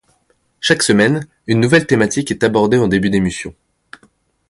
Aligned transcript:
Chaque 0.61 0.81
semaine, 0.81 1.27
une 1.45 1.59
nouvelle 1.59 1.85
thématique 1.85 2.31
est 2.31 2.43
abordée 2.43 2.79
en 2.79 2.87
début 2.87 3.11
d'émission. 3.11 3.53